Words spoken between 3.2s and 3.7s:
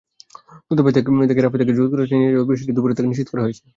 করা হয়েছে।